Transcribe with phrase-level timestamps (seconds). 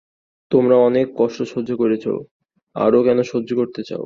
[0.51, 2.05] তোমরা অনেক কষ্ট সহ্য করেছ
[2.75, 3.99] আরও কেন সহ্য করতে চাও?